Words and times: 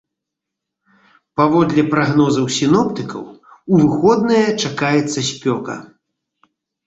Паводле 1.41 1.81
прагнозаў 1.91 2.45
сіноптыкаў, 2.55 3.23
у 3.73 3.81
выходныя 3.83 4.47
чакаецца 4.63 5.19
спёка. 5.31 5.75